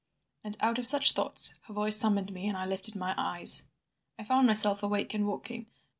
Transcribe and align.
And 0.43 0.57
out 0.61 0.79
of 0.79 0.87
such 0.87 1.11
thoughts 1.11 1.59
her 1.65 1.75
voice 1.75 1.95
summoned 1.95 2.33
me, 2.33 2.47
and 2.47 2.57
I 2.57 2.65
lifted 2.65 2.95
my 2.95 3.13
eyes. 3.19 3.67
"I 4.17 4.23
found 4.23 4.47
myself 4.47 4.81
awake 4.81 5.13
and 5.13 5.27
walking. 5.27 5.67